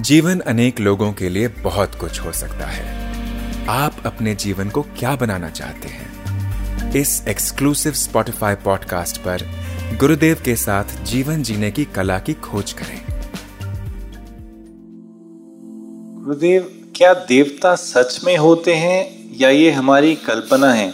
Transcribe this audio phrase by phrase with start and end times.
[0.00, 2.84] जीवन अनेक लोगों के लिए बहुत कुछ हो सकता है।
[3.68, 6.92] आप अपने जीवन को क्या बनाना चाहते हैं?
[6.92, 9.38] इस एक्सक्लूसिव स्पॉटिफाई पॉडकास्ट पर
[10.00, 13.00] गुरुदेव के साथ जीवन जीने की कला की खोज करें।
[16.24, 20.92] गुरुदेव, क्या देवता सच में होते हैं या ये हमारी कल्पना है?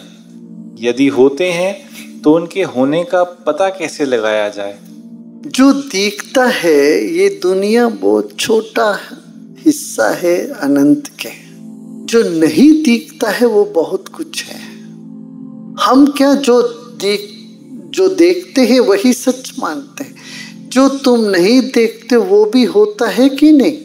[0.79, 1.89] यदि होते हैं
[2.21, 4.79] तो उनके होने का पता कैसे लगाया जाए?
[5.47, 9.01] जो दिखता है, ये दुनिया बहुत छोटा
[9.59, 11.29] हिस्सा है, अनंत के।
[12.07, 14.61] जो नहीं दिखता है, वो बहुत कुछ है।
[15.81, 16.63] हम क्या जो
[17.01, 17.29] देख,
[17.91, 20.15] जो देखते हैं, वही सच मानते हैं?
[20.69, 23.79] जो तुम नहीं देखते, वो भी होता है कि नहीं?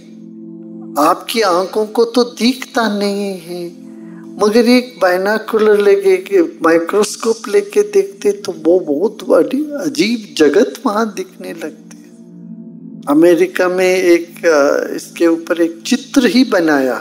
[0.97, 3.83] आपकी आँखों को तो दिखता नहीं है।
[4.41, 11.53] मगर एक बाइनाकुलर लेके माइक्रोस्कोप लेके देखते तो वो बहुत बड़ी अजीब जगत वहाँ दिखने
[11.53, 11.81] लगते
[13.09, 14.27] अमेरिका में एक
[14.95, 16.95] इसके ऊपर एक चित्र ही बनाया।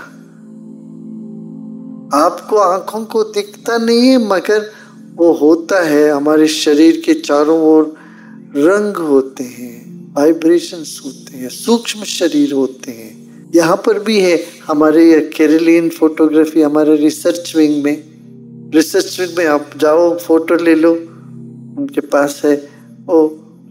[2.14, 4.70] आपको आँखों को दिखता नहीं है, मगर
[5.14, 7.94] वो होता है, हमारे शरीर के चारों ओर
[8.56, 13.21] रंग होते हैं वाइब्रेशंस होते हैं, सूक्ष्म शरीर होते हैं।
[13.54, 18.04] यहाँ पर भी है हमारे केरलियन फोटोग्राफी हमारे रिसर्च विंग में।
[18.74, 20.92] रिसर्च विंग में आप जाओ फ़ोटो ले लो,
[21.78, 22.54] उनके पास है।
[23.06, 23.20] वो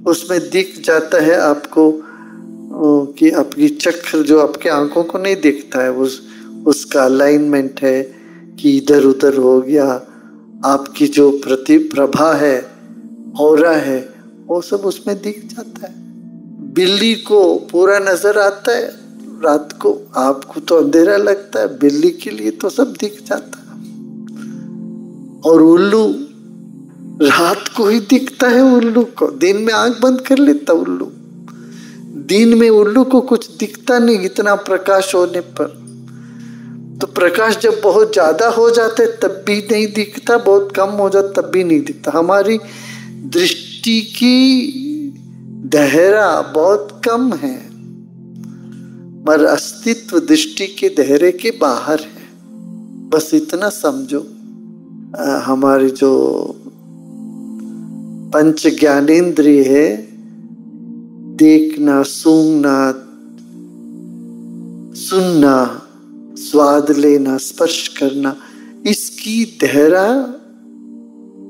[0.08, 2.04] उसमें दिख जाता है आपको
[3.14, 6.22] कि आपकी चक्र जो आपके आँखों को नहीं दिखता है, उस,
[6.68, 8.02] उसका अलाइनमेंट है
[8.60, 9.86] कि इधर उधर हो गया।
[10.66, 12.72] आपकी जो प्रति, प्रभा है
[13.40, 14.10] और है,
[14.46, 15.94] वो सब उसमें दिख जाता है।
[16.74, 19.01] बिल्ली को पूरा नज़र आता है।
[19.46, 23.80] रात को आपको तो अंधेरा लगता है, बिल्ली के लिए तो सब दिख जाता है।
[25.42, 26.16] और उल्लू,
[27.22, 31.12] रात को ही दिखता है उल्लू को। दिन में आँख बंद कर लेता उल्लू।
[32.28, 35.82] दिन में उल्लू को कुछ दिखता नहीं, इतना प्रकाश होने पर।
[37.02, 41.10] तो प्रकाश जब बहुत ज़्यादा हो जाता है, तब भी नहीं दिखता, बहुत कम हो
[41.10, 42.60] जाता, तब भी नहीं दिखता। हमारी
[43.12, 44.36] दृष्टि की
[45.66, 47.71] दहरा बहुत कम है।
[49.32, 52.24] मर अस्तित्व दृष्टि के दहरे के बाहर है।
[53.10, 54.20] बस इतना समझो
[55.22, 56.12] हमारी जो
[58.34, 60.08] पंच ज्ञानेन्द्रिय है,
[61.36, 62.92] देखना सूंघना
[64.96, 65.88] सुनना,
[66.38, 68.36] स्वाद लेना, स्पर्श करना,
[68.86, 70.36] इसकी दहरा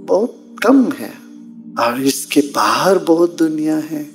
[0.07, 1.13] बहुत कम है
[1.79, 4.09] और इसके बाहर बहुत दुनिया है।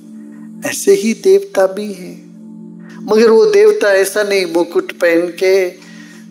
[0.65, 2.26] ऐसे ही देवता भी है।
[3.01, 5.69] मगर वो देवता ऐसा नहीं, मुकुट पहन के,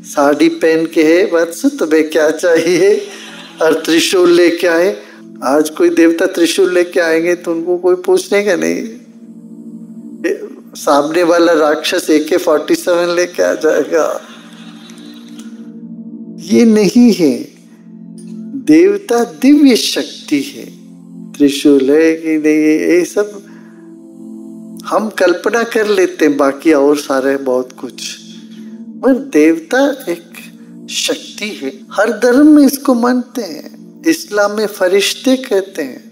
[0.04, 3.06] साड़ी पहन के है वत्स तुम्हें क्या चाहिए?
[3.62, 4.96] और त्रिशूल लेके आए।
[5.44, 8.88] आज कोई देवता त्रिशूल लेके आएँगे तो उनको कोई पूछने का नहीं।
[10.74, 14.20] सामने वाला राक्षस ए के फोर्टी सेवन लेके आ जाएगा।
[16.38, 17.48] ये नहीं है।
[18.64, 20.64] देवता दिव्य शक्ति है।
[21.32, 22.58] त्रिशूल है कि नहीं,
[22.98, 23.42] ये सब
[24.86, 28.18] हम कल्पना कर लेते हैं, बाकी और सारे बहुत कुछ।
[29.02, 30.32] पर देवता एक
[30.90, 36.06] शक्ति है। हर धर्म में इसको मानते हैं। इस्लाम में फरिश्ते कहते हैं।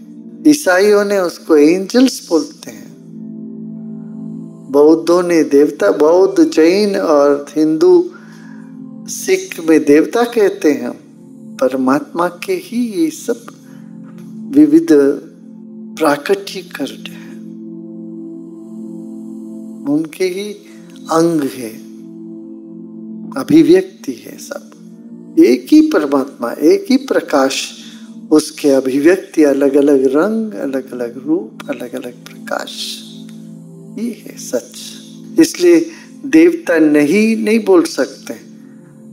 [0.49, 2.97] ईसाइयों ने उसको एंजल्स बोलते हैं।
[4.71, 8.11] बौद्धों ने देवता, बौद्ध, जैन और हिंदू,
[9.09, 10.91] सिख में देवता कहते हैं।
[11.57, 13.47] परमात्मा के ही ये सब
[14.55, 14.89] विविध
[15.99, 17.24] प्राकृतिक है।
[19.89, 20.53] उनके ही
[21.13, 21.71] अंग है,
[23.43, 24.71] अभिव्यक्ति है सब।
[25.39, 27.73] एक ही परमात्मा, एक ही प्रकाश,
[28.31, 33.01] उसके अभिव्यक्ति अलग अलग रंग अलग अलग रूप अलग अलग प्रकाश।
[33.99, 34.81] ये है सच।
[35.41, 35.91] इसलिए
[36.27, 38.35] देवता नहीं नहीं बोल सकते।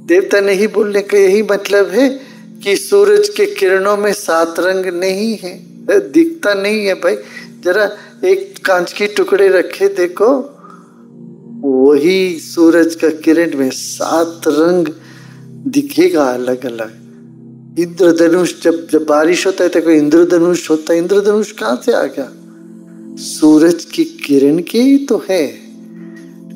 [0.05, 2.19] देवता नहीं बोलने का यही मतलब है
[2.63, 5.65] कि सूरज के किरणों में सात रंग नहीं है।
[6.11, 7.15] दिखता नहीं है भाई।
[7.63, 7.91] जरा
[8.27, 10.57] एक कांच की टुकड़े रखे, देखो।
[11.63, 14.87] वही सूरज का किरण में सात रंग
[15.67, 17.01] दिखेगा अलग अलग
[17.79, 22.03] इंद्रधनुष जब जब बारिश होता है तो कोई इंद्रधनुष होता है, इंद्रधनुष कहाँ से आ
[22.03, 22.31] गया?
[23.17, 25.59] सूरज की किरण के ही तो है।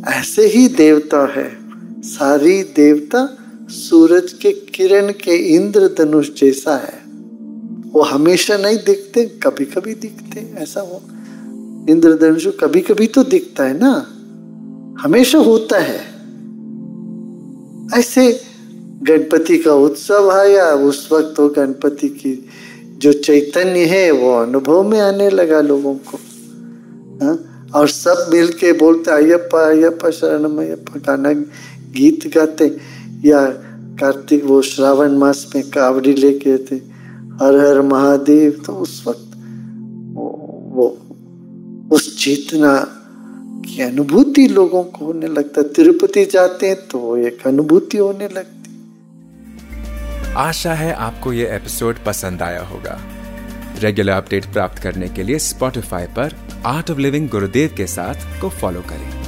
[0.07, 1.57] ऐसे ही देवता है।
[2.01, 3.37] सारी देवता
[3.69, 7.03] सूरज के किरण के इंद्रधनुष जैसा है।
[7.91, 11.01] वो हमेशा नहीं दिखते कभी कभी दिखते, ऐसा हो।
[11.89, 14.11] इंद्रधनुष कभी कभी तो दिखता है ना?
[14.99, 15.99] हमेशा होता है।
[17.99, 18.41] ऐसे
[19.03, 22.45] गणपति का उत्सव आया उस वक्त वो गणपति की
[22.97, 26.17] जो चैतन्य है वो अनुभव में आने लगा लोगों को।
[27.25, 27.37] हा?
[27.75, 31.33] और सब मिल के बोलते अयप्पा अयप्पा शरणम अयप्पा गाना
[31.91, 32.77] गीत गाते।
[33.25, 33.45] या
[33.99, 36.75] कार्तिक वो श्रावण मास में कावड़ी लेके थे
[37.41, 39.31] हर हर महादेव। तो उस वक्त
[40.13, 40.97] वो, वो
[41.91, 42.94] उस चेतना
[43.65, 48.73] की अनुभूति लोगों को होने लगता तिरुपति जाते हैं तो एक अनुभूति होने लगती।
[50.37, 52.99] आशा है आपको ये एपिसोड पसंद आया होगा।
[53.79, 56.35] रेगुलर अपडेट प्राप्त करने के लिए स्पॉटिफाई पर
[56.65, 59.24] आर्ट ऑफ़ लिविंग गुरुदेव के साथ को फॉलो करें।